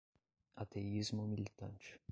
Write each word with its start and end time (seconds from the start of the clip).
ateísmo 0.61 1.27
militante 1.27 2.01